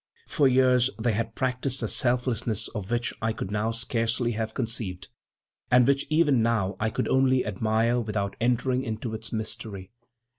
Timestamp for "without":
7.99-8.35